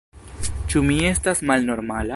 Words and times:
Ĉu 0.73 0.83
mi 0.87 0.97
estas 1.11 1.47
malnormala? 1.53 2.09